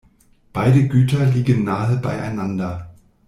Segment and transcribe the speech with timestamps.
[0.51, 2.89] Beide Güter liegen nahe beieinander.